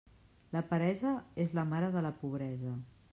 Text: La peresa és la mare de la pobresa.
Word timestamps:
La 0.55 0.63
peresa 0.71 1.11
és 1.45 1.53
la 1.59 1.67
mare 1.75 1.91
de 1.97 2.07
la 2.07 2.13
pobresa. 2.23 2.73